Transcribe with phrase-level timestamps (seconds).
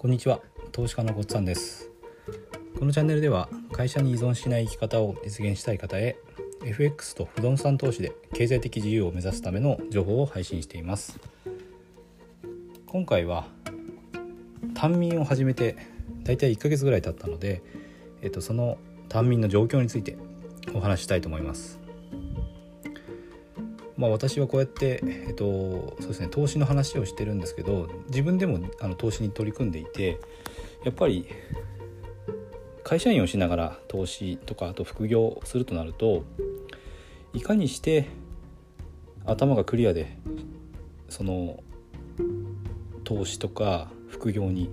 [0.00, 0.38] こんにちは。
[0.70, 1.90] 投資家のごっつんです。
[2.78, 6.16] このチャンネルでは会社に依存しない生き方を実現したい方へ
[6.64, 11.18] FX と不動産投資で経済的自由を目指すための情報を配信しています。
[12.86, 13.48] 今回は
[14.72, 15.76] 単民を始めて
[16.22, 17.60] だいたい1ヶ月ぐらい経ったので、
[18.22, 20.16] えっと、その単民の状況について
[20.74, 21.80] お話ししたいと思います。
[23.98, 25.44] まあ、私はこうやって、えっと
[25.98, 30.20] そうですね、投資の話をしてるんですけど自分でもあの投資に取り組んでいて
[30.84, 31.26] やっぱり
[32.84, 36.22] 会社員をしながら投資とかあと副業するとなると
[37.34, 38.06] いかにして
[39.26, 40.16] 頭がクリアで
[41.08, 41.60] その
[43.02, 44.70] 投資とか副業に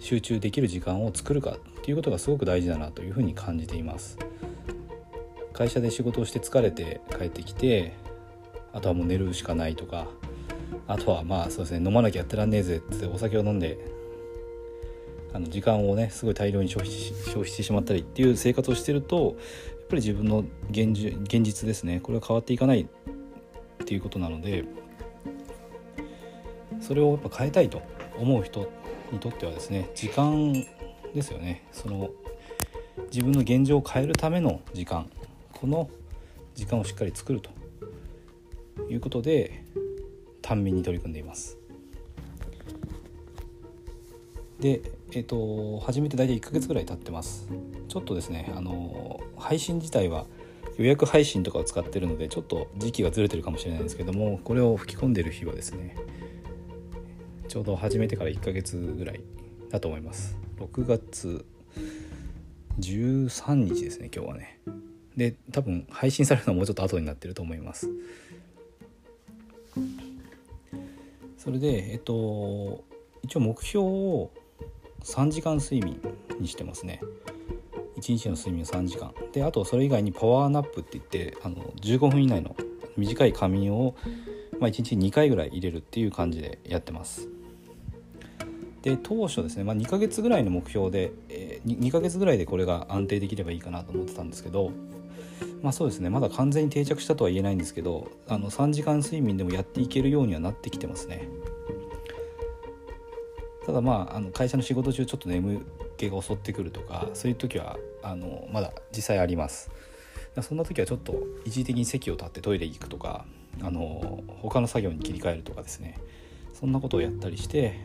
[0.00, 4.18] 集中できる時間を作るかっていうことがすごく大事だなというふうに感じています。
[5.52, 7.92] 会社で仕事をして疲れて帰ってきて
[8.72, 10.06] あとはもう寝るしかないとか。
[10.88, 13.78] あとはまあそうですね飲まなきゃやってらんねえぜってお酒を飲んで
[15.32, 19.34] あの時間をねすごい大量に消費消費してしまったりっていう生活をしてるとやっ
[19.88, 22.00] ぱり自分の現現実ですね。
[22.00, 22.86] これは変わっていかないっ
[23.84, 24.64] ていうことなので
[26.80, 27.82] それをやっぱ変えたいと
[28.18, 28.70] 思う人
[29.12, 30.52] にとってはですね時間
[31.14, 31.64] ですよね。
[31.72, 32.10] その
[33.10, 35.08] 自分の現状を変えるための時間。
[35.52, 35.88] この
[36.54, 37.50] 時間をしっかり作ると。
[38.92, 39.64] いうことで
[40.42, 41.58] 単民に取り組んでいます。
[44.60, 44.80] で
[45.12, 47.48] えっ、と始めて大体1ヶ月ぐらい経ってます。
[47.88, 50.26] ちょっとですねあの配信自体は
[50.78, 55.96] 予約配信とかを使ってるのでちょっと時期がずれてるかもしれないんですけどもこれを吹き込んでる日はですね
[57.48, 59.20] ちょうど始めてから1ヶ月ぐらい
[59.70, 60.36] だと思います。
[60.58, 61.44] 6月
[62.78, 64.60] 13日ですね今日はね。
[65.16, 67.90] で多分配信されるのはもうちょっと後になってると思います。
[71.38, 72.84] それでえっと
[73.22, 74.30] 一応目標を
[75.02, 76.00] 3時間睡眠
[76.40, 77.00] にしてますね。
[77.96, 79.14] 1日の睡眠を3時間。
[79.32, 82.56] であとそれ以外にパワーナップって言ってあの15分以内の
[82.96, 83.94] 短い仮眠を、
[84.58, 87.28] まあ、1日2回ぐらい入れるっていう感じでやってます。
[88.82, 94.72] で当初ですね、まあ、2ヶ月ぐらいの目標で、えー、2, 2ヶ月ぐらいでこれが安定できればいいかなと思ってたんですけど
[95.62, 96.10] まあそうですね。
[96.10, 101.28] まだ完全に定着したとは言えないんですけどあの3時間睡眠でもやっていけるようにはなってきてますね。
[103.66, 105.64] ただまああの会社の仕事中ちょっと眠
[105.96, 109.70] 気が襲ってくるとかそういう時はあのまだ実際あります。
[110.40, 111.14] そんな時はちょっと
[111.44, 113.26] 一時的に席を立ってトイレ行くとか
[113.60, 115.98] あの他の作業に切り替えるとかですね。
[116.54, 117.80] そんなことをやったりして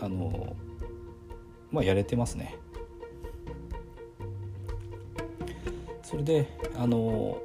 [0.00, 0.56] あの
[1.70, 2.56] まあやれてますね。
[6.10, 7.40] それであの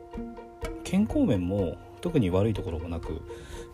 [0.83, 3.21] 健康面も特に悪いところもなく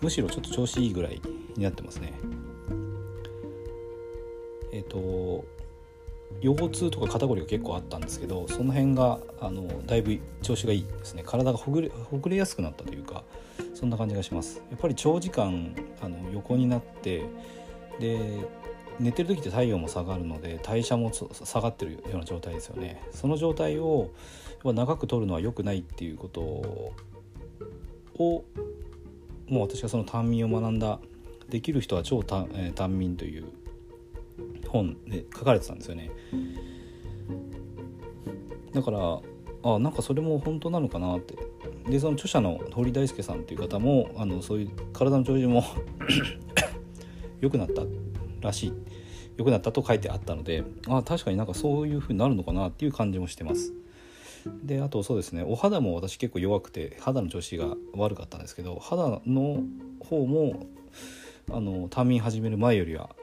[0.01, 1.21] むしろちょっと調子いいぐらい
[1.55, 2.11] になってますね。
[4.73, 5.45] えっ、ー、と
[6.41, 11.23] 腰痛とか肩こりが結構あったんですけどその辺があのだいぶ調子がいいですね。
[11.25, 13.23] 体がほぐれほぐれやすくなったというか
[13.73, 14.61] そんな感じがします。
[14.71, 17.23] やっぱり長時間あの横になって
[18.01, 18.19] で
[18.99, 23.01] 寝てる時って体温も下がるので代謝も下がってるような状態ですよね。
[23.11, 24.11] その状態を
[24.63, 26.93] 長く取るのは良くないっていうことを
[29.47, 30.99] もう私がその単民を学んだ
[31.49, 33.45] 「できる人は超単,、えー、単民」という
[34.67, 36.11] 本で書かれてたんですよね。
[38.73, 39.21] だから
[39.63, 41.35] あなんかそれも本当なのかなって。
[41.89, 45.63] でその著者の堀大輔さんっていう方もあのそういう体の調子も
[47.41, 47.81] 良くなった。
[48.41, 48.73] らしい。
[49.37, 53.73] 良くなったと書いてあったのであ確かになんかそういう風になるのかなっていう感じもしてます。
[54.63, 59.63] であとそうですねお肌も私結構弱くて肌の調子が悪かったんですけど肌の
[59.99, 60.65] 方も
[61.51, 63.15] あの短眠始める前よりは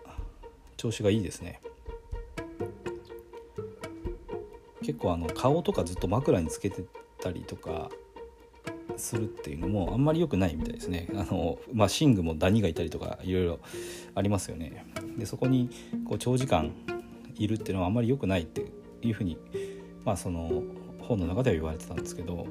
[0.77, 1.61] 調子がいいですね。
[4.83, 6.83] 結構あの顔とかずっと枕につけて
[7.21, 7.91] たりとか
[8.98, 11.08] するっていうのもあんまり良くないみたいですね。
[11.14, 13.61] あの、まあ、寝具もダニがいたりとかいろいろ
[14.14, 14.87] ありますよね。
[15.17, 15.70] でそこに
[16.06, 16.73] こう長時間
[17.37, 18.67] いるっていうのはあんまり良くないって
[19.02, 19.38] いうふうに、
[20.05, 20.62] まあ、その
[21.00, 22.46] 本の中では言われてたんですけど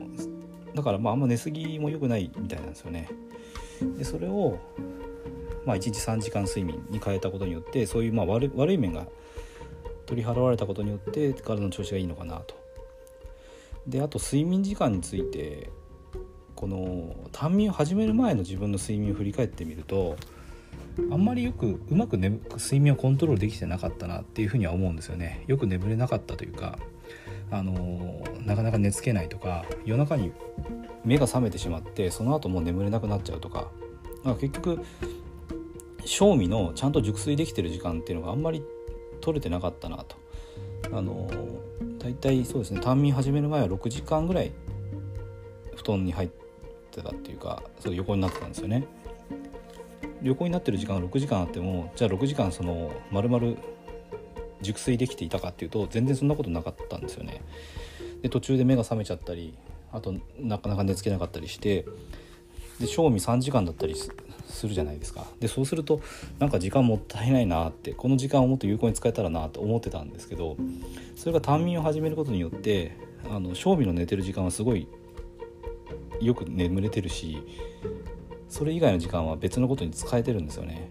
[0.74, 3.10] だからまああんま寝すぎも良くないみたいなんですよね。
[3.98, 4.60] でそれを
[5.66, 9.07] まあ1日3時間睡眠に変えたことによってそういうまあ悪悪い面が
[10.06, 12.56] 取り払われたことによって体の調子がいいのかなと。
[13.88, 15.69] であと睡眠時間について
[16.57, 20.18] この短眠を始める前の自分の睡眠を振り返ってみると
[21.12, 25.44] あんまりよくうまく眠睡眠をコントロールできてなかったなっていうふうには思うんですよね。
[25.45, 26.80] よく眠れなかったというか
[27.51, 30.31] あのなかなか寝つけないとか夜中に
[31.06, 33.68] 目が覚めてしまってその後もう眠れなくなっちゃうとか
[34.24, 34.83] か結局
[36.06, 38.63] 賞味のちゃんと熟睡できてる時間っていうのがあんまり
[39.21, 40.15] 取れてなかったなと。
[40.92, 41.30] あの
[42.00, 44.51] 大体そうですね短眠始める前は6時間ぐらい
[45.75, 46.30] 布団に入
[47.00, 48.86] ってたっていうかそう横になってたんですよね。
[50.24, 53.56] 横になってる時間が6時間あってもじゃあ6時間その丸々
[54.62, 57.42] 熟睡できていたかっていうと全然そんなことなかったんですよね。
[58.24, 59.54] で途中で目が覚めちゃったり
[59.92, 61.86] あとなかなか寝つけなかったりして
[62.80, 65.26] で賞味3時間だったりするじゃないですか。
[65.40, 66.02] でそうすると
[66.40, 70.58] なんか時間もったいないなってこの時間をもっと有効に使えたらなと思ってたんですけど
[71.16, 72.98] それが短眠を始めることによって
[73.30, 74.88] あの賞味の寝てる時間はすごい
[76.22, 77.42] よく眠れてるし
[78.50, 80.90] それ以外の時間は別のことに使えてるんですよね。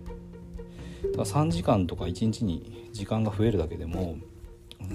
[1.02, 4.18] だから3時間とか1日に時間が増えるだけでも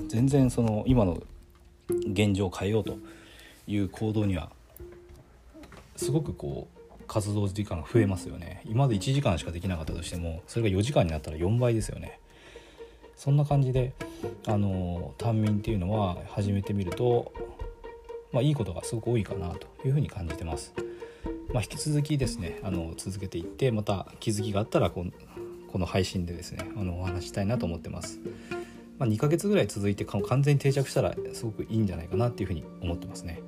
[0.08, 1.22] 全然その今の
[1.90, 2.98] 現状を変えようと
[3.68, 4.52] いう行動には
[5.96, 8.62] すごくこう活動時間が増えますよね。
[8.66, 12.20] 今まで1時間しかできなかったとしてもそれが4時間になったら4倍ですよね。
[13.16, 13.94] そんな感じで
[14.48, 17.32] あの短眠っていうのは始めてみると、
[18.32, 20.74] まあ、いいことがすごく多いかなというふうに感じてます、
[21.54, 25.12] まあ、引き続きですねあの続けていってまた気づきがあったらこの
[25.72, 28.20] この配信でですねあのお話したいなと思ってます、
[29.00, 33.42] まあ、2ヶ月ぐらい続いて完全に定着したらすごくいいんじゃないかなっていうふうに思ってますね。